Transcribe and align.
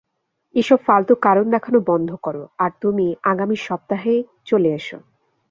এসব 0.55 0.79
ফালতু 0.87 1.13
কারণ 1.21 1.45
দেখানো 1.49 1.79
বন্ধ 1.87 2.09
করো, 2.15 2.43
আর 2.59 2.71
তুমি 2.81 3.05
আগামী 3.23 3.55
সপ্তাহেই 3.67 4.19
চলে 4.45 4.69
আসো। 4.73 4.97